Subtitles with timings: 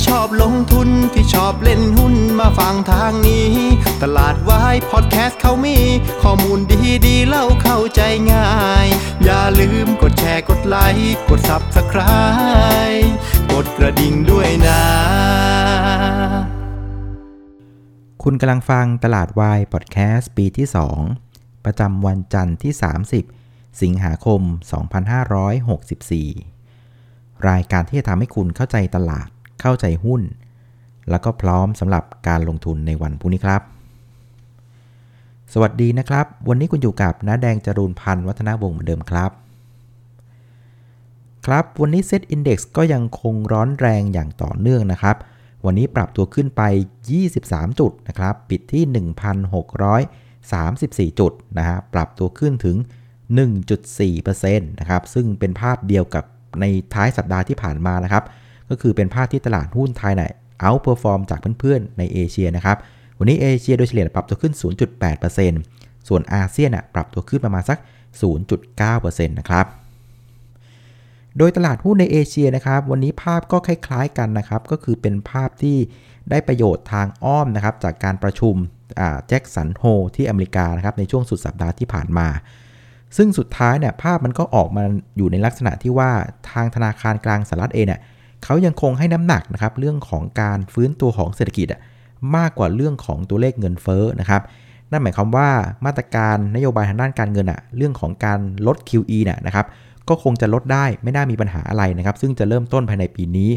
[0.00, 3.50] ที่ชอบลงทุนที่ชอบเล่นหุ้นมาฟังทางนี้
[4.02, 5.78] ตลาดวายพอดแคสต์เขามี
[6.22, 8.00] ข้อมูลดีดีเล่าเข้าใจ
[8.32, 8.50] ง่า
[8.84, 8.86] ย
[9.24, 13.08] อย่าลืมกดแชร์กดไลค์กด Subscribe
[13.52, 14.82] กดกระดิ่งด้วยนะ
[18.22, 20.66] คุณกำลังฟังตลาดวายพอดแคสต์ปีที่
[21.16, 22.72] 2 ประจำวันจันทร์ที่
[23.26, 24.40] 30 สิงหาคม
[26.14, 29.28] 2564 รายการที่จะทำให้คุณเข้าใจตลาด
[29.60, 30.22] เข้าใจหุ้น
[31.10, 33.62] แล้วก็พร้อมสำหรับการลงทุนในวันพรุ่งนี้ครับ
[35.52, 39.30] สวัสดีนะครับ วันนี้คุณอยู่กับน้าแดงจรูนพันธ์วัฒนาวงศ์เหมือนเดิมครับ
[41.46, 45.16] ครับ วันนี้เซตอินดี x ก็ยังคงร้อนแรงอย่างต่อเนื่องนะครับ
[45.64, 46.62] วันนี้ปรับตัวขึ้นไป
[47.16, 48.84] 23 จุดนะครับ ปิดที่
[51.08, 52.76] 1,634 จุดนะฮะ ปรับตัวขึ้นถึง
[53.68, 56.24] 1.4%นะครับ ซึ่งเป็นภาพเดียวกับ
[56.60, 58.24] ในท้ายสัปดาห์ที่ผ่านมานะครับ
[58.70, 62.76] ก็คือเป็นภาพที่ตลาดหุ้นไทยเนี่ย outperform จากเพื่อนๆ ในเอเชียนะครับ
[63.18, 64.54] วันนี้เอเชียโดยเฉลี่ยปรับตัวขึ้น
[65.30, 67.78] 0.8%ส่วนอาเซียนปรับตัวขึ้นประมาณสัก
[68.58, 69.66] 0.9%นะครับ
[71.38, 75.76] โดยตลาดหุ้นในเอเชียนะครับ วันนี้ภาพก็คล้ายๆกันนะครับ ก็คือเป็นภาพที่
[76.30, 78.54] ได้ประโยชน์ทางอ้อมนะครับ จากการประชุม
[79.28, 79.82] แจ็คสันโฮ
[80.16, 82.28] ที่อเมริกานะครับในช่วงสุดสัปดาห์ที่ผ่านมา
[83.16, 84.84] ซึ่งสุดท้ายเนี่ยภาพมันก็ออกมา
[85.16, 86.10] อยู่ในลักษณะที่ว่า
[86.50, 88.00] ทางธนาคารกลางสหรัฐเองเนี่ย
[88.44, 91.66] เขายังคงให้น้ำหนักนะครับเรื่องของการฟื้นตัวของเศรษฐกิจ
[92.36, 94.42] มากกว่าเรื่องของตัวเลขเงินเฟ้อนะครับ
[94.90, 95.48] นั่นหมายความว่า
[95.86, 99.66] มาตรการนโยบายทางด้านการเงินอะเรื่องของการลด QE เนี่ยนะครับ
[100.08, 103.50] ก็คงจะลดได้ไม่น่ามีปัญหาอะไรนะครับ ซึ่งจะเริ่มต้นภายในปีนี้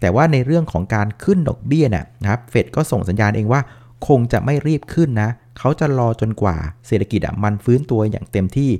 [0.00, 3.60] แต่ว่าในเรื่องของการขึ้นดอกเบี้ยเนี่ยนะครับเฟดก็ส่งสัญญาณเองว่า
[4.08, 6.56] คงจะไม่รีบขึ้นนะ เขาจะรอจนกว่า
[6.86, 8.70] เศรษฐกิจอะมันฟื้นตัวอย่างเต็มที่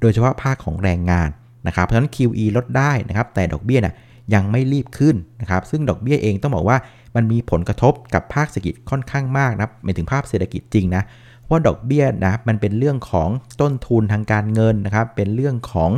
[0.00, 1.28] โดยเฉพาะภาคของแรงงาน
[1.66, 3.94] นะครับ เพราะฉะนั้น QE ลดได้นะครับ แต่ดอกเบี้ยน่ะ
[4.34, 6.78] ยังไม่รีบขึ้นนะครับซึ่งดอกเบี้ยเองต้องบอกว่า
[7.16, 11.02] มันมีผลกระทบกับภาคเศรษฐกิจค่อนข้างมากนะหมายถึงภาพเศรษฐกิจจริงนะ
[11.50, 13.28] ว่าดอกเบี้ยนะมันเป็นเรื่องของ
[13.60, 15.90] ต้นทุนทางการเงินนะครับเป็นเรื่องของ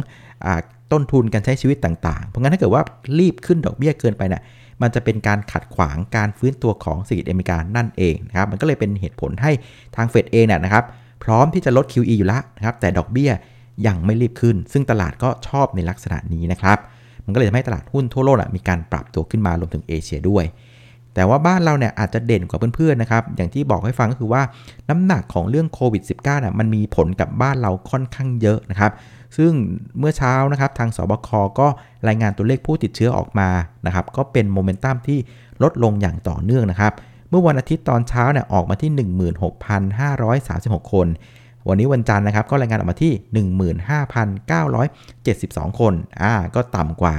[0.45, 0.49] อ
[0.93, 2.83] ต้นทุนการใช้ชีวิตต่างๆ เพราะงั้นถ้าเกิดว่า
[3.19, 4.43] รีบขึ้นดอกเบี้ยเกินไปเนะี่ย
[4.83, 9.53] มันจะเป็นการขัดขวางการฟื้นตัวของเศรษฐกิจอเมริกานั่นเองนะครับมันก็เลยเป็นเหตุผลให้
[9.97, 10.85] ทางเฟดเองเนี่ยนะครับ
[11.25, 13.31] พร้อมที่จะลด QE อยู่แล้วนะครับแต่ดอกเบี้ย
[13.87, 16.79] ยังไม่รีบขึ้น ซึ่งตลาดก็ชอบในลักษณะนี้นะครับ
[17.25, 20.45] มันก็เลยทำให้ตลาดหุ้นทั่วโลกมีการปรับตัวขึ้นมารวมถึงเอเชียด้วย
[21.15, 24.43] แต่ว่าบ้านเราเนี่ยอาจจะเด่นกว่าเพื่อนๆนะครับ อย่างที่บอกให้ฟังก็คือว่า
[24.91, 28.93] น้ำหนักของเรื่องโควิด -19 น่ะมันมีผลกับบ้านเราค่อนข้างเยอะนะครับ
[29.37, 29.53] ซึ่ง
[29.99, 31.29] เมื่อเช้านะครับทางสบค
[31.59, 31.67] ก็
[32.09, 33.49] รายงานตัวเลขผู้ติดเชื้อออกมา
[33.87, 35.19] นะครับ ก็เป็นโมเมนตัมที่
[35.63, 36.93] ลดลงอย่างต่อเนื่องนะครับ
[37.31, 38.91] เมื่อวันอาทิตย์ตอนเช้าเนี่ยออกมาที่
[40.31, 41.07] 16,536 คน
[41.69, 43.13] วันนี้วันจันทร์นะครับก็รายงานออกมาที่
[45.69, 47.15] 15,972 คนอ่าก็ต่ำกว่า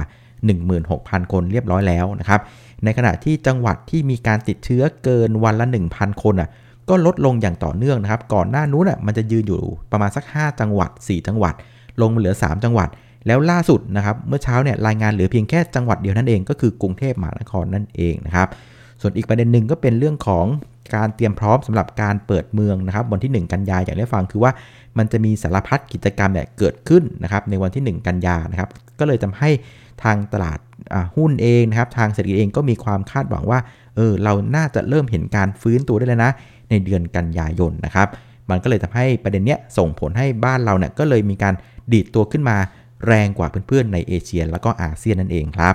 [0.64, 2.40] 16,000 คนเรียบร้อยแล้วนะครับ
[2.84, 6.48] ในขณะที่จังหวัดที่มีการติดเชื้อเกินวันละ 1,000 คนอะ
[6.88, 9.58] ก็ลดลงอย่างต่อเนื่องนะครับ ก่อนหน้านู้นอะมันจะยืนอยู่
[9.92, 11.54] ประมาณสัก 5 จังหวัด 4 จังหวัด
[12.00, 12.88] ลงมาเหลือ 3 จังหวัด
[13.26, 18.48] แล้วล่าสุดนะครับเมื่อเช้าเนี่ยรายงานเหลือเพียงแค่จังหวัดเดียวนั่นเองก็คือกรุงเทพมหานครนั่นเองนะครับ
[19.00, 20.46] ส่วนอีกประเด็นหนึ่งก็เป็นเรื่องของ
[20.94, 24.52] การเตรียมพร้อมสำหรับการเปิดเมืองนะครับวันที่ 1 กันยายนอย่างได้ฟังคือว่า
[24.98, 28.68] มันจะมีสารพัดกิจกรรมเนี่ยเกิดขึ้นนะครับในวันที่ 1 กันยานะครับ
[28.98, 29.50] ก็เลยทำให้
[30.02, 30.58] ทางตลาด
[31.16, 33.58] หุ้นเองนะครับทางเศรษฐกิจเองก็มีความคาดหวังว่า
[33.96, 36.32] เออเราน่าจะเริ่มเห็นการฟื้นตัวได้แล้วนะ
[36.70, 38.08] ในเดือนกันยายนนะครับ
[38.50, 41.54] มันก็เลยทำให้ประเด็นเนี้ยส่งผลให้บ้านเราเนี่ยก็เลยมีการ
[41.92, 42.56] ดีดตัวขึ้นมา
[43.06, 45.74] แรงกว่าเพื่อนๆในเอเชีย แล้วก็อาเซียนนั่นเองครับ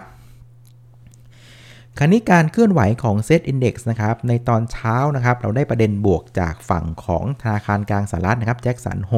[2.01, 9.13] คราวนี้การเคลื่อนไหวของ Set Index นะครับ ในตอนเช้านะครับ เราได้ประเด็นบวกจากฝั่งของธนาคารกลางสหรัฐนะครับแจ็คสันโฮ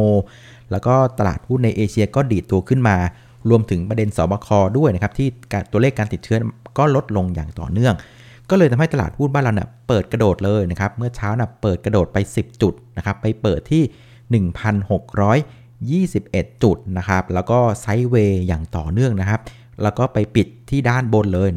[0.71, 2.97] แล้วก็ตลาดหุ้นในเอเชียก็ดีดตัวขึ้นมา
[3.49, 4.47] รวมถึงประเด็นสบค
[4.77, 5.27] ด้วยนะครับ ที่
[5.71, 6.37] ตัวเลขการติดเชื้อ
[6.77, 7.93] ก็ลดลงอย่างต่อเนื่อง
[8.49, 13.83] ก็เลยทำให้ตลาดหุ้นบ้านเราเนี่ยเปิดกระโดดเลยนะครับ เมื่อเช้าน่ะเปิดกระโดดไป 10 จุดนะครับ ไปเปิดที่
[16.03, 19.41] 1,621 จุดนะครับ แล้วก็ไซด์เวย์อย่างต่อเนื่องนะครับ
[19.83, 21.49] แล้วก็ไปปิดที่ด้านบนเลย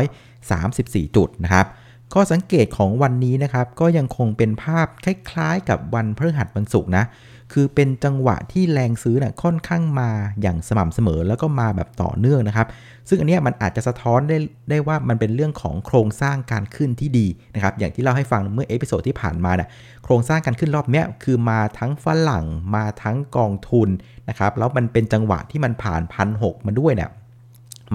[0.00, 1.66] 1,634 จุดนะครับ
[2.14, 7.04] ข้อสังเกตของวันนี้นะครับก็ยังคงเป็นภาพคล้ายๆ กับวันพฤหัสวันศุกร์นะ
[7.52, 10.10] คือเป็นจังหวะที่แรงซื้อนะ่ะค่อนข้างมา
[10.42, 12.66] อย่างสม่ำเสมอแล้วก็มาแบบต่อเนื่องนะครับ
[13.08, 14.38] ซึ่งอันนี้มันอาจจะสะท้อนได้
[14.70, 19.68] ได้ว่ามันเป็นเรื่องของโครงสร้างการขึ้นที่ดีนะครับ อย่างที่เล่าให้ฟังเมื่อ episode ที่ผ่านมานะ่ะ
[20.04, 22.44] โครงสร้างการขึ้นรอบนี้คือมาทั้งฝรั่ง
[22.74, 23.88] มาทั้งกองทุน
[24.28, 27.10] นะครับแล้วมันเป็นจังหวะที่มันผ่านพันหกมาด้วยเนี่ย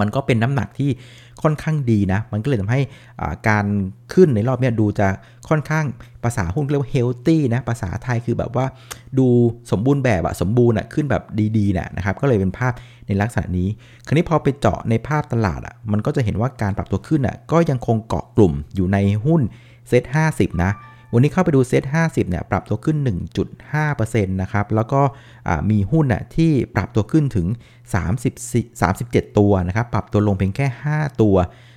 [0.00, 0.90] มันก็เป็นน้ำหนักที่
[1.42, 2.80] ค่อนข้างดีนะ มันก็เลยทำให้
[3.48, 3.66] การ
[4.12, 5.08] ขึ้นในรอบนี้ดูจะ
[5.48, 5.84] ค่อนข้าง
[6.24, 8.66] ภาษาหุ้นเรียกว่า healthy นะ ภาษาไทยคือแบบว่า
[9.18, 9.26] ดู
[9.70, 11.22] สมบูรณ์แบบอะสมบูรณ์อะขึ้นแบบ
[11.56, 12.72] ดีๆนะนะครับ ก็เลยเป็นภาพ
[13.06, 13.68] ในลักษณะนี้
[14.06, 19.40] คราวนี้พอไปเจาะในภาพตลาดอะมันก็จะเห็นว่าการปรับตัวขึ้นอะก็ยังคงเกาะกลุ่มอยู่ในหุ้น
[19.88, 20.02] เซ็ต
[20.34, 20.72] 50นะ
[21.14, 22.96] วันนี้เข้าไปดูเซ็ต50เนี่ยปรับตัวขึ้น
[23.44, 25.00] 1.5%นะครับ แล้วก็
[25.70, 27.46] มีหุ้นน่ะที่ปรับตัวขึ้นถึง
[28.22, 31.36] 30 37 ตัวนะครับ ปรับตัวลงเพียงแค่ 5 ตัว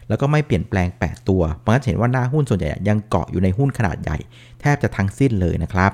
[0.09, 4.17] แล้วก็ไม่เปลี่ยนแปลง 8 ตัวมันก็เห็นว่าหน้าหุ้นส่วนใหญ่ยังเกาะอยู่ในหุ้นขนาดใหญ่
[4.61, 5.91] แทบจะทั้งสิ้นเลยนะครับ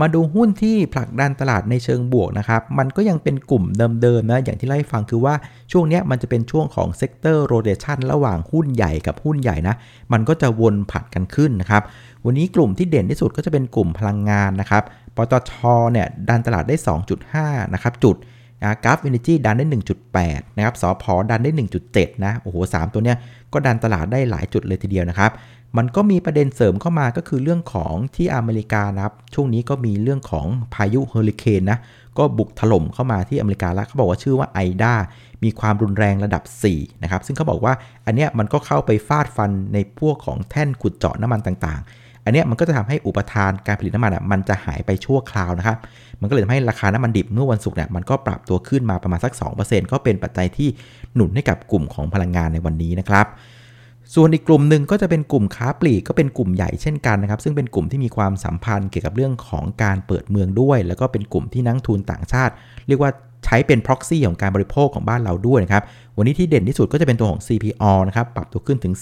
[0.00, 3.64] มาดูหุ้นที่ผลักดันตลาดในเชิงบวกนะครับ มันก็ยังเป็นกลุ่ม
[4.02, 5.34] เดิมๆนะ อย่างที่ไล่ฟังคือว่า
[5.72, 9.74] ช่วงนี้มันจะเป็นช่วงของ sector rotation ระหว่างหุ้นใหญ่กับหุ้นใหญ่นะ
[10.12, 11.82] มันก็จะวนผัดกันขึ้นนะครับ
[12.24, 14.82] วันนี้กลุ่มที่เด่นที่สุดก็จะเป็นกลุ่มพลังงานนะครับ
[15.16, 15.52] ปตท
[15.92, 16.76] เนี่ยดันตลาดได้
[17.24, 18.16] 2.5 นะครับจุด
[18.84, 19.66] Gulf Energy ดันได้
[20.12, 21.50] 1.8 นะครับ สอพอดันได้
[21.88, 23.16] 1.7 นะ โอ้โห 3 ตัวเนี้ย
[23.52, 25.30] ก็ดันตลาดได้หลายจุดเลยทีเดียวนะครับ
[25.76, 31.78] มันก็มีประเด็นเสริมเข้ามาก็คือเรื่องของที่อเมริกานะครับ ช่วงนี้ก็มีเรื่องของพายุเฮอริเคนนะ
[32.18, 34.94] ก็บุกถล่มเข้ามาที่อเมริกาแล้วเขาบอกว่าชื่อว่าไอดา
[35.44, 36.42] มีความรุนแรงระดับ
[36.72, 37.72] 4 นะครับ ซึ่งเขาบอกว่า
[38.06, 45.76] อันเนี้ยมันก็เข้าไปฟาดฟันในพวกของแท่นขุดเจาะน้ำมันต่างๆ อันเนี้ยมันก็จะทำให้อุปทานการผลิตน้ำมันอะมันจะหายไปชั่วคราวนะครับ
[46.20, 49.32] มันก็เลยทำให้ราคาน้ำมันดิบเมื่อวันศุกร์เนี่ยมันก็ปรับตัวขึ้นมาประมาณสัก
[49.62, 50.68] 2%ก็เป็นปัจจัยที่
[51.14, 53.26] หนุนให้กับกลุ่มของพลังงานในวันนี้นะครับ
[54.14, 62.52] ส่วนอีกกลุ่มหนึ่งก็จะเป็นกลุ่มค้าปลีกก็เป็นกลุ่มใหญ่เช่นกันนะครับ ซึ่งเป็นกลุ่มที่มีความสัมพันธ์เกี่ยวกับเรื่องของการเปิดเมืองด้วย แล้วก็เป็นกลุ่มที่นักทุนต่างชาติ
[62.88, 63.10] เรียกว่า
[63.44, 65.82] ใช้เป็น proxy ของการบริโภคของบ้านเราด้วยนะครับ
[66.16, 68.94] วันนี้ที่เด่นที่สุดก็จะเป็นตัวของ CPO นะครับ ปรับตัวขึ้นถึง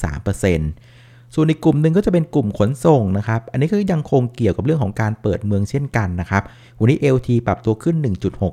[0.44, 0.95] 3%
[1.34, 6.42] ส่วนอีกกลุ่มหนึ่งก็จะเป็นกลุ่มขนส่งนะครับ อันนี้ก็ยังคงเกี่ยวกับเรื่องของการเปิดเมืองเช่นกันนะครับ
[6.80, 7.96] วันนี้ LT ปรับตัวขึ้น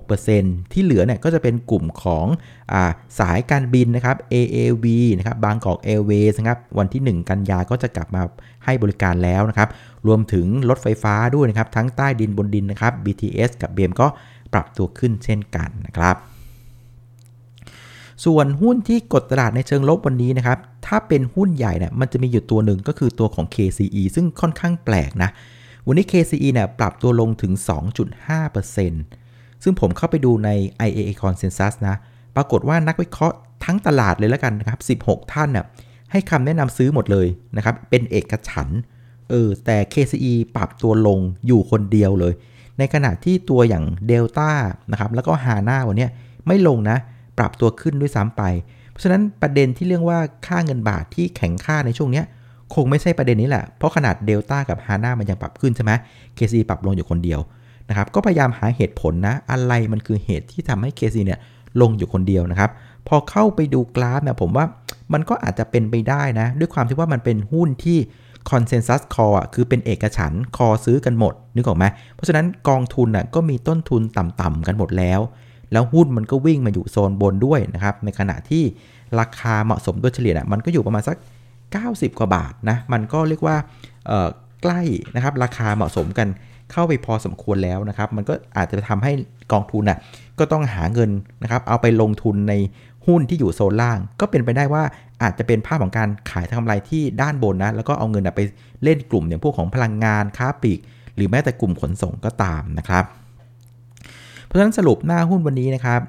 [0.07, 2.25] 1.6%ที่เหลือเนี่ยก็จะเป็นกลุ่มของ
[2.73, 2.75] อ
[3.19, 4.85] สายการบินนะครับ AAV
[5.17, 8.21] นะครับ บางกอกแอเวย์นะครับ วันที่ 1 กันยาก็จะกลับมา
[8.65, 9.69] ให้บริการแล้วนะครับ
[10.07, 14.07] รวมถึงรถไฟฟ้าด้วยนะครับ ทั้งใต้ดินบนดินนะครับ BTS กับ BM ก็
[14.53, 16.17] ปรับตัวขึ้นเช่นกันนะครับ
[18.25, 25.29] ส่วนหุ้นที่กดตลาดในเชิงลบวันนี้นะครับ ถ้าเป็นหุ้นใหญ่เนี่ยมันจะมีอยู่ตัวหนึ่งก็คือตัวของ KCE ซึ่งค่อนข้างแปลกนะ
[25.87, 27.53] วันนี้ KCE เนี่ยปรับตัวลงถึง
[28.33, 30.49] 2.5%ซึ่งผมเข้าไปดูใน
[30.87, 31.95] IAA Consensus นะ
[32.35, 35.65] ปรากฏว่านักวิเคราะห์ทั้งตลาดเลยแล้วกันนะครับ 16 ท่านเนี่ย
[36.11, 37.27] ให้คำแนะนำซื้อหมดเลย
[37.57, 38.69] นะครับ เป็นเอกฉัน
[39.29, 42.33] เออแต่ KCE ปรับตัวลงอยู่คนเดียวเลย
[42.77, 44.51] ในขณะที่ตัวอย่าง Delta
[44.91, 46.07] นะครับแล้วก็ HANA วันนี้
[46.47, 46.97] ไม่ลงนะ
[47.37, 48.43] ปรับตัวขึ้นด้วยซ้ำไป
[48.91, 52.23] เพราะฉะนั้นประเด็นที่เรื่องว่าค่าเงินบาทที่แข็งค่าในช่วงนี้
[52.75, 55.91] คงไม่ใช่ประเด็นนี้แหละ เพราะขนาดเดลต้ากับ Hana มันยังปรับขึ้นใช่ไหม
[56.35, 57.39] KCE ปรับลงอยู่คนเดียว
[57.89, 61.39] นะครับ ก็พยายามหาเหตุผลนะ อะไรมันคือเหตุที่ทำให้ KCE เนี่ย
[61.81, 62.71] ลงอยู่คนเดียวนะครับ
[63.07, 64.65] พอเข้าไปดูกราฟเนี่ยผมว่า
[65.13, 67.97] มันก็อาจจะเป็นไปได้นะ ด้วยความที่ว่ามันเป็นหุ้นที่
[68.49, 75.19] consensus call อะคือเป็นเอกฉันท์ call ซื้อกันหมดนึกออกไหมเพราะฉะนั้นกองทุนอะก็มีต้นทุนต่ำๆกันหมดแล้ว
[75.73, 78.63] แล้วหุ้นมันก็วิ่งมาอยู่โซนบนด้วยนะครับในขณะที่
[79.19, 81.17] ราคาเหมาะสมด้วยเฉลี่ยนะมันก็อยู่ประมาณสัก
[81.67, 83.55] 90 กว่าบาทนะมันก็เรียกว่า
[84.61, 84.81] ใกล้
[85.15, 86.27] นะครับราคาเหมาะสมกัน
[86.71, 89.11] เข้าไปพอสมควรแล้วนะครับ มันก็อาจจะทำให้
[89.51, 89.97] กองทุนนะ่ะ
[90.39, 91.09] ก็ต้องหาเงิน
[91.43, 92.53] นะครับเอาไปลงทุนใน
[93.05, 94.83] หุ้นที่อยู่โซนล่าง ก็เป็นไปได้ว่า
[95.21, 98.41] อาจจะเป็นภาพของการขายทำกำไรที่ด้านบนนะแล้วก็เอาเงินไป
[98.83, 100.79] เล่นกลุ่มอย่างพวกของพลังงานค้าปลีก
[101.15, 103.03] หรือแม้แต่กลุ่มขนส่งก็ตามนะครับ
[104.53, 106.01] เพราะฉะนั้นสรุปหน้าหุ้นวันนี้นะครับ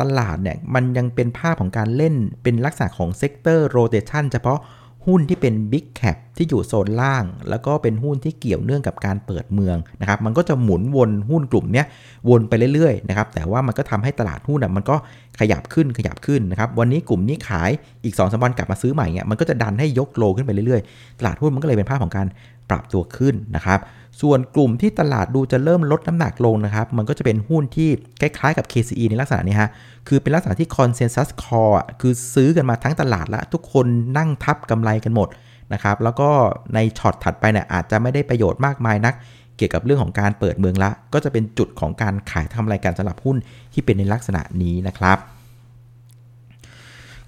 [0.00, 4.58] ตลาดเนี่ยมันยังเป็นภาพของการเล่นเป็นลักษณะของ sector rotation เฉพาะ
[5.06, 11.84] หุ้นที่เป็น Big Cap ที่อยู่โซนล่าง แล้วก็เป็นหุ้นที่เกี่ยวเนื่องกับการเปิดเมืองนะครับ มันก็จะหมุนวนหุ้นกลุ่มนี้
[12.28, 14.96] วนไปเรื่อยๆนะครับ แต่ว่ามันก็ทำให้ตลาดหุ้นอะมันก็
[15.40, 17.70] ขยับขึ้นขยับขึ้นนะครับ วันนี้กลุ่มนี้ขาย
[18.04, 22.26] อีก2อสวันกลับมาซื้อใหม่เงี้ยมันก็จะดันให้ยก low ขึ้นไปเรื่อยๆ ตลาดหุ้นมันก็เลยเป็นภาพของการ
[22.70, 23.78] ปรับตัวขึ้นนะครับ
[24.20, 27.88] ส่วนกลุ่มที่ตลาดดูจะเริ่มลดน้ำหนักลงนะครับ มันก็จะเป็นหุ้นที่
[28.20, 29.70] คล้ายๆกับ KCE ในลักษณะนี้ฮะ
[30.08, 33.86] คือเป็นลักษณะที่ consensus call คือซื้อกันมาทั้งตลาดละ ทุกคน
[34.18, 35.28] นั่งทับกำไรกันหมด
[35.72, 36.28] นะครับ แล้วก็
[36.74, 39.14] ในช็อตถัดไปเนี่ยอาจจะไม่ได้ประโยชน์มากมายนัก
[39.56, 43.36] เกี่ยวกับเรื่องของการเปิดเมืองละ ก็จะเป็นจุดของการขายทำรายการสำหรับหุ้น
[43.72, 45.18] ที่เป็นในลักษณะนี้นะครับ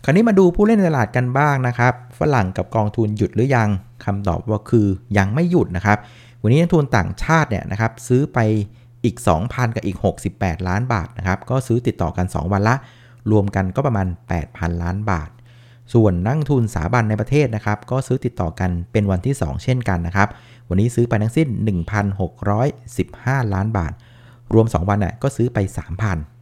[0.05, 3.69] คราวนี้มาดูผู้เล่นในตลาดกันบ้างนะครับ ฝรั่งกับกองทุนหยุดหรือยัง
[4.05, 4.87] คำตอบว่าคือ
[5.19, 5.99] ยังไม่หยุดนะครับ
[6.47, 8.39] วันนี้นักทุนต่างชาติเนี่ยนะครับซื้อไป
[9.05, 9.99] อีก 2,000 กับอีก
[10.33, 12.75] 68 ล้านบาทนะครับก็ซื้อติดต่อกัน 2 วันละ
[13.31, 14.07] รวมกันก็ประมาณ
[14.45, 15.31] 8,000 ล้านบาท
[15.95, 20.29] ส่วนนักทุนสถาบันในประเทศนะครับก็ซื้อติดต่อกันเป็นวันที่ 2 เช่นกันนะครับ
[20.69, 21.49] วันนี้ซื้อไปทั้งสิ้น
[22.31, 23.93] 1,615 ล้านบาท
[24.55, 26.35] รวม 2 วันน่ยก็ซื้อไป 3,000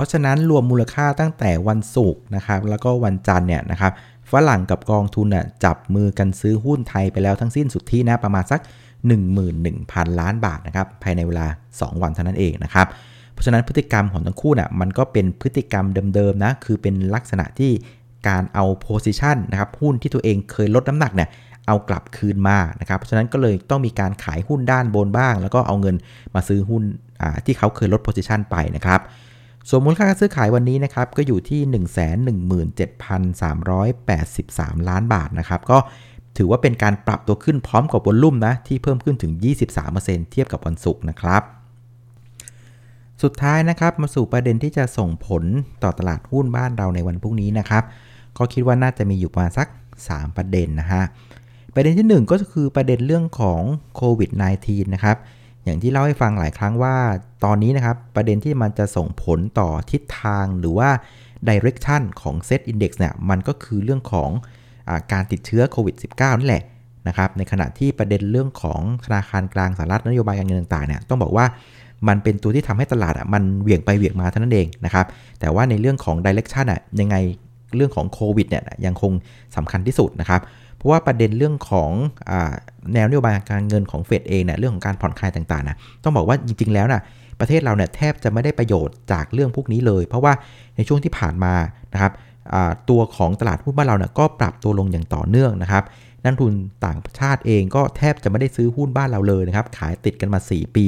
[0.00, 3.92] พราะฉะนั้นรวมมูลค่าตั้งแต่วันศุกร์นะครับแล้วก็วันจันทร์เนี่ยนะครับ
[4.32, 8.60] ฝรั่งกับกองทุนน่ะจับมือกันซื้อหุ้นไทยไปแล้วทั้งสิ้นสุดที่นะประมาณสัก
[9.06, 12.86] 11,000 ล้านบาทนะครับภายในเวลา 2 วันเท่านั้นเองนะครับ
[13.32, 17.72] เพราะฉะนั้นพฤติกรรมของทั้งคู่น่ะมันก็เป็นพฤติกรรมเดิมๆนะคือเป็นลักษณะที่
[18.28, 21.28] การเอาโพซิชันนะครับหุ้นที่ตัวเองเคยลดน้ำหนักเนี่ย
[21.66, 25.96] เอากลับคืนมานะครับเพราะฉะนั้นก็เลยต้องมีการขายหุ้นด้านบนบ้าง แล้วก็เอาเงิน
[26.34, 26.82] มาซื้อหุ้น
[27.44, 29.00] ที่เขาเคยลดโพซิชันไปนะครับ
[29.68, 31.60] ส่วนมูลค่าการซื้อขายวันนี้นะครับก็อยู่ที่
[34.78, 35.78] 117,383 ล้านบาทนะครับก็
[36.36, 39.32] ถือว่าเป็นการปรับตัวขึ้นพร้อมกับวอลุ่มนะที่เพิ่มขึ้นถึง
[39.82, 41.42] 23%เทียบกับวันศุกร์นะครับ
[43.22, 45.44] สุดท้ายนะครับมาสู่ประเด็นที่จะส่งผล
[45.82, 47.82] ต่อตลาดหุ้นบ้านเราในวันพรุ่งนี้นะครับ
[48.38, 49.68] ก็คิดว่าน่าจะมีอยู่ประมาณสัก
[50.02, 51.02] 3 ประเด็นนะฮะ
[51.74, 53.60] ประเด็นที่ 1 ก็คือประเด็นเรื่องของ
[53.96, 54.30] โควิด
[54.62, 55.16] -19 นะครับ
[55.64, 56.96] อย่างที่เล่าให้ฟังหลายครั้งว่า
[57.44, 60.90] ตอนนี้นะครับ ประเด็นที่มันจะส่งผลต่อทิศทางหรือว่า
[61.48, 64.30] direction ของ Set Index เนี่ยมันก็คือเรื่องของ
[65.12, 66.62] การติดเชื้อโควิด -19 นี่แหละ
[67.08, 71.46] นะครับในขณะที่ประเด็นเรื่องของธนาคารกลางสหรัฐนโยบายการเงินต่างๆเนี่ยต้องบอกว่า
[72.08, 75.06] มันเป็นตัวที่ทำให้ตลาดอะมันเหวี่ยงไปเหวี่ยงมาเท่านั้นเองนะครับ
[75.40, 77.16] แต่ว่าในเรื่องของ direction อะยังไง
[77.76, 79.12] เรื่องของโควิดเนี่ยยังคง
[79.56, 80.40] สำคัญที่สุดนะครับ
[80.76, 81.90] เพราะว่าประเด็นเรื่องของ
[82.30, 82.32] อ
[82.94, 87.02] แนวนโยบายการเงินของเฟดเองเนี่ยเรื่องของการผ่อนคลายต่างๆนะต้องบอกว่าจริง ๆ แล้วนะ
[87.40, 90.32] ประเทศเราเนี่ยแทบจะไม่ได้ประโยชน์จากเรื่องพวกนี้เลย เพราะว่า
[90.76, 91.54] ในช่วงที่ผ่านมา
[91.92, 92.12] นะครับ
[92.90, 95.84] ตัวของตลาดหุ้นบ้านเราเนี่ยก็ปรับตัวลงอย่างต่อเนื่องนะครับ
[96.24, 96.52] นักทุน
[96.84, 100.86] ต่างชาติเองก็แทบจะไม่ได้ซื้อหุ้นบ้านเราเลยนะครับ ขายติดกันมา 4 ปี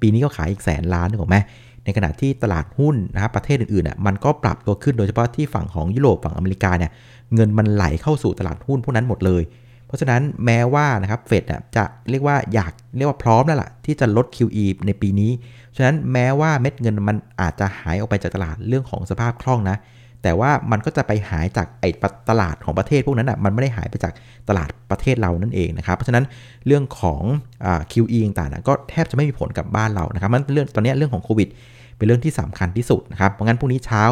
[0.00, 1.38] ปีนี้ก็ขายอีกแสนล้านถูกไหม
[1.84, 6.90] ในขณะที่ตลาดหุ้นนะครับประเทศอื่นๆน่ยมันก็ปรับตัวขึ้นโดยเฉพาะที่ฝั่งของยุโรปฝั่งอเมริกาเนี่ย
[7.34, 9.42] เงินมันไหลเข้าสู่ตลาดหุ้นพวกนั้นหมดเลย
[9.86, 11.44] เพราะฉะนั้นแม้ว่านะครับเฟด
[11.76, 15.30] จะเรียกว่าอยากเรียกว่าพร้อมแล้วล่ะที่จะลด QE ในปีนี้
[15.76, 19.76] ฉะนั้นแม้ว่าเม็ดเงินมันอาจจะหายออกไปจากตลาดเรื่องของสภาพคล่องนะ
[20.22, 21.90] แต่ว่ามันก็จะไปหายจากไอ้
[22.30, 24.12] ตลาดของประเทศพวกนั้นอะมันไม่ได้หายไปจาก
[24.48, 26.24] ตลาดประเทศเรานั่นเองนะครับ เพราะฉะนั้น
[26.66, 27.22] เรื่องของ
[27.64, 31.48] อ QE ต่างๆก็แทบจะไม่มีผลกับบ้านเรานะครับมันเรื่องตอนนี้เรื่องของโควิด
[31.96, 34.02] เป็นเรื่องที่สำคัญที่สุดนะครับเพราะงั้นพรุ่งนี้เช้า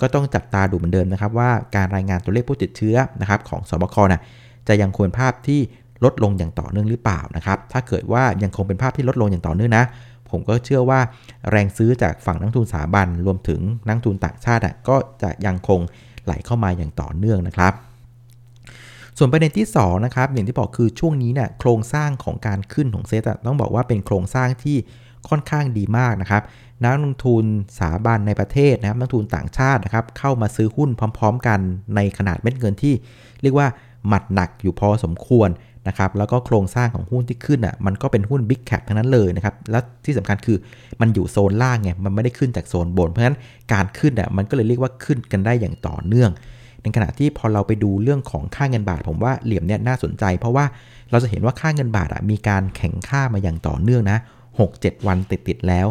[0.00, 4.20] ก็ต้องจับตาดูเหมือนเดิมนะครับว่าการรายงานตัวเลขผู้ติดเชื้อนะครับของสบคนะ
[4.68, 5.60] จะยังควรภาพที่
[6.04, 9.84] ลดลงอย่างต่อเนื่องหรือเปล่านะครับถ้าเกิดว่ายังคงเป็นภาพที่ลดลงอย่างต่อเนื่องนะ
[10.32, 11.00] ผมก็เชื่อว่า
[11.50, 15.80] แรงซื้อจากฝั่งนักทุนสถาบัน รวมถึงนักทุนต่างชาติก็จะยังคง
[16.24, 17.72] ไหลเข้ามาอย่างต่อเนื่องนะครับ
[19.18, 24.76] ส่วนประเด็นที่2นะครับอย่างที่บอกคือช่วงนี้เนี่ยโครงสร้างของการขึ้นของเซตต้องบอกว่าเป็นโครงสร้างที่
[25.28, 26.42] ค่อนข้างดีมากนะครับ
[26.82, 27.44] นักลงทุน
[27.78, 31.60] สถาบันในประเทศนะครับนักทุนต่างชาตินะครับเข้ามาซื้อหุ้นพร้อม ๆ กัน
[31.96, 32.94] ในขนาดเม็ดเงินที่
[33.42, 33.68] เรียกว่า
[34.08, 35.48] หมัดหนักอยู่พอสมควร
[35.88, 40.58] นะครับแล้วก็โครงสร้างของหุ้นที่ขึ้นอะมันก็เป็นหุ้นบิ๊กแคปทั้งนั้นเลยนะครับ และที่สำคัญคือ
[41.00, 43.38] มันอยู่โซนล่างไงมันไม่ได้ขึ้นจากโซนบน เพราะฉะนั้น
[43.72, 46.30] การขึ้นอะมันก็เลยเรียกว่าขึ้นกันได้อย่างต่อเนื่อง
[46.82, 50.64] ในขณะที่พอเราไปดูเรื่องของค่าเงินบาท ผมว่าเหลี่ยมเนี่ยน่าสนใจ เพราะว่า
[51.10, 54.18] เราจะเห็นว่าค่าเงินบาทอะมีการแข็งค่ามาอย่างต่อเนื่องนะ
[54.62, 55.86] 6-7 วันติดๆแล้ว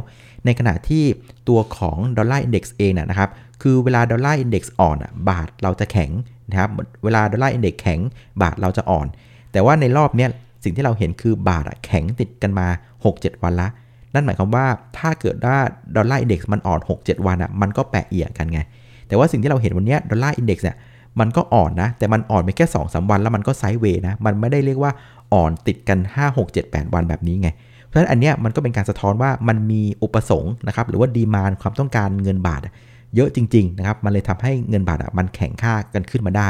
[0.45, 1.03] ในขณะที่
[1.50, 3.29] ตัวของ dollar index เองนะครับ
[3.62, 4.98] คือเวลา dollar index อ่อน
[5.29, 6.12] บาทเราจะแข็ง
[6.50, 6.69] นะครับ
[7.03, 8.00] เวลา dollar index แข็ง
[8.41, 9.07] บาทเราจะอ่อน
[9.51, 10.27] แต่ว่าในรอบนี้
[10.63, 12.67] สิ่งที่เราเห็นคือบาทแข็งติดกันมา
[13.05, 13.67] 6-7 วันละ
[14.13, 14.65] นั่นหมายความว่า
[14.98, 15.58] ถ้าเกิดว่า
[15.95, 18.60] dollar index มันอ่อน 6-7 วันอะมันก็แปะเอี่ยกันไง
[19.08, 20.77] แต่ว่าสิ่งที่เราเห็นวันนี้ dollar index เนี่ย
[21.20, 24.91] มันก็อ่อนนะ แต่มันอ่อนไปแค่2อสวันแล้วมันก็ไซด์เวย์นะ มันไม่ได้เรียกว่า
[25.34, 27.50] อ่อนติดกัน 5 6 7 8 วันแบบนี้ไง
[27.86, 32.62] เพราะฉะนั้นอันเนี้ยมันก็เป็นการสะท้อนว่ามันมีอุปสงค์นะครับหรือว่าดีมานความต้องการเงินบาท
[33.15, 36.49] เยอะจริงๆนะครับมันเลยทำให้เงินบาทอะมันแข็งค่ากันขึ้นมาได้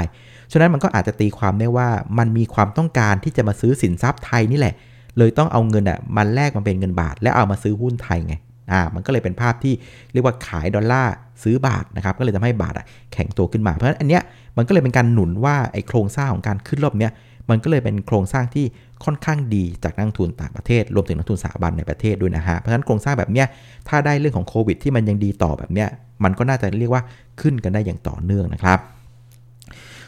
[0.52, 1.88] ฉะนั้นมันก็อาจจะตีความได้ว่า
[2.18, 4.76] มันมีความต้องการที่จะมาซื้อสินทรัพย์ไทยนี่แหละ
[5.18, 8.36] เลยต้องเอาเงินอะมันแลกมาเป็นเงินบาท แล้วเอามาซื้อหุ้นไทยไง
[8.72, 9.74] อ่ามันก็เลยเป็นภาพที่
[10.14, 11.14] เรียกว่าขายดอลลาร์
[11.44, 14.22] ซื้อบาทนะครับก็เลยทำให้บาทอะแข็งตัวขึ้นมา เพราะฉะนั้นอันเนี้ย
[14.58, 17.12] มันก็เลยเป็นการหนุนว่าไอ้โครงสร้างของการขึ้นรอบเนี้ย
[17.50, 18.66] มันก็เลยเป็นโครงสร้างที่
[19.06, 23.48] ค่อนข้างดีจากนักทุนต่างประเทศ รวมถึงนักทุนสถาบันในประเทศด้วยนะฮะ เพราะฉะนั้นโครงสร้างแบบเนี้ย
[23.88, 25.90] ถ้าได้เรื่องของโควิดที่มันยังดีต่อแบบเนี้ย
[26.24, 27.04] มันก็น่าจะเรียกว่า
[27.42, 28.80] ขึ้นกันได้อย่างต่อเนื่องนะครับ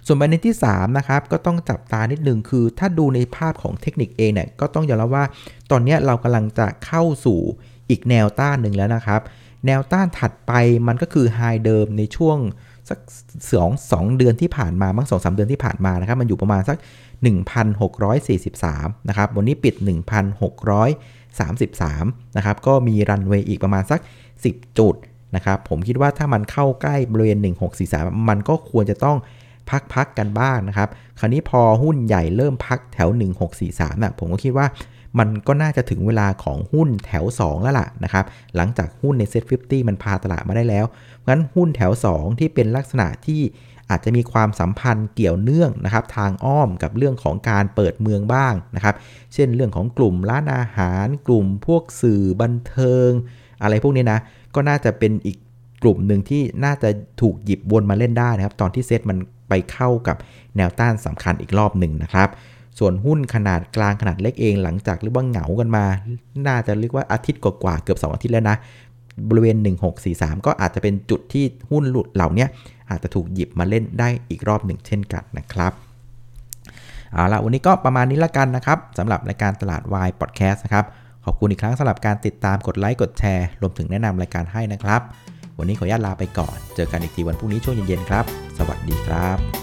[0.05, 5.25] ส่วนประเด็นที่3นะครับก็ต้องจับตานิดนึงคือ ถ้าดูในภาพของเทคนิคเองเนี่ยก็ต้องยอมรับว่า
[5.71, 7.39] ตอนนี้เรากำลังจะเข้าสู่
[7.89, 9.21] อีกแนวต้านหนึ่งแล้วนะครับ
[9.65, 10.51] แนวต้านถัดไป
[10.87, 12.37] มันก็คือไฮเดิมในช่วง
[12.89, 12.99] สัก
[13.51, 16.77] สองสองเดือนที่ผ่านมามั้งสองสาเดือนที่ผ่านมานะครับ มันอยู่ประมาณสัก
[17.53, 19.75] 1,643 นะครับ วันนี้ปิด
[21.45, 23.99] 1,633 นะครับ ก็มีรันเวย์อีกประมาณสัก
[24.39, 24.95] 10 จุด
[25.35, 27.37] นะครับ ผมคิดว่าถ้ามันเข้าใกล้บริเวณ
[27.83, 29.17] 1643 มันก็ควรจะต้อง
[29.93, 33.09] พักๆกันบ้างนะครับ คราวนี้พอหุ้นใหญ่เริ่มพักแถว
[33.55, 34.67] 1643นะผมก็คิดว่า
[35.19, 40.85] มันก็น่าจะถึงเวลาของหุ้นแถว 2 แล้วล่ะนะครับหลังจากหุ้นในเซ็ต50มันพาตลาดมาได้แล้ว
[41.27, 43.41] งั้นหุ้นแถว 2 ที่เป็นลักษณะที่
[43.89, 48.95] อาจจะมีความสัมพันธ์เกี่ยวเนื่องนะครับทางอ้อมกับเรื่องของการเปิดเมืองบ้างนะครับ
[49.33, 53.09] เช่นเรื่องของกลุ่มร้านอาหาร กลุ่มพวกสื่อบันเทิง
[53.61, 54.19] อะไรพวกนี้นะ
[54.55, 55.37] ก็น่าจะเป็นอีก
[55.83, 56.89] กลุ่มหนึ่งที่น่าจะ
[57.21, 59.17] ถูกหยิบวนมาเล่นได้นะครับ ตอนที่เซตมัน
[59.49, 60.17] ไปเข้ากับ
[60.57, 62.29] แนวต้านสำคัญอีกรอบหนึ่งนะครับ
[62.79, 65.85] ส่วนหุ้นขนาดกลางขนาดเล็กเองหลังจากเรียกว่าเหงากันมา
[66.47, 68.55] น่าจะเรียกว่าอาทิตย์กว่าๆเกือบ 2 อาทิตย์แล้วนะ
[69.29, 69.55] บริเวณ
[70.01, 72.45] 1643 ก็อาจจะเป็นจุดที่หุ้นหลุดเหล่านี้
[72.89, 75.71] อาจจะถูกหยิบมาเล่นได้อีกรอบหนึ่งเช่นกันนะครับ
[77.13, 80.85] เอาละวันนี้ก็ประมาณนี้ละกันนะครับสำหรับรายการตลาดวายพอดแคสต์นะครับ
[81.25, 85.01] ขอบคุณอีกครั้งสำหรับการติดตามกดไลค์กดแชร์รวมถึงแนะนำรายการให้นะครับ
[85.57, 88.25] วันนี้ขออนุญาตลาไปก่อน เจอกันอีกทีวันพรุ่งนี้ช่วงเย็นๆครับ
[88.57, 89.62] สวัสดีครับ